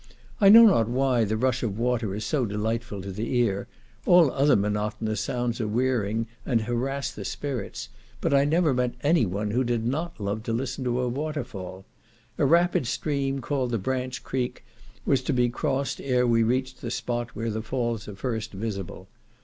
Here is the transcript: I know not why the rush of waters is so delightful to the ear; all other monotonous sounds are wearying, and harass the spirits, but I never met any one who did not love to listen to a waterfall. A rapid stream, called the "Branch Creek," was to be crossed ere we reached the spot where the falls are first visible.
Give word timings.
I 0.39 0.49
know 0.49 0.65
not 0.65 0.89
why 0.89 1.25
the 1.25 1.37
rush 1.37 1.61
of 1.61 1.77
waters 1.77 2.23
is 2.23 2.25
so 2.25 2.43
delightful 2.47 3.03
to 3.03 3.11
the 3.11 3.37
ear; 3.37 3.67
all 4.07 4.31
other 4.31 4.55
monotonous 4.55 5.21
sounds 5.21 5.61
are 5.61 5.67
wearying, 5.67 6.25
and 6.43 6.61
harass 6.61 7.11
the 7.11 7.23
spirits, 7.23 7.89
but 8.19 8.33
I 8.33 8.43
never 8.43 8.73
met 8.73 8.95
any 9.03 9.27
one 9.27 9.51
who 9.51 9.63
did 9.63 9.85
not 9.85 10.19
love 10.19 10.41
to 10.45 10.53
listen 10.53 10.83
to 10.85 11.01
a 11.01 11.07
waterfall. 11.07 11.85
A 12.39 12.47
rapid 12.47 12.87
stream, 12.87 13.41
called 13.41 13.69
the 13.69 13.77
"Branch 13.77 14.23
Creek," 14.23 14.65
was 15.05 15.21
to 15.21 15.33
be 15.33 15.49
crossed 15.49 16.01
ere 16.01 16.25
we 16.25 16.41
reached 16.41 16.81
the 16.81 16.89
spot 16.89 17.35
where 17.35 17.51
the 17.51 17.61
falls 17.61 18.07
are 18.07 18.15
first 18.15 18.53
visible. 18.53 19.07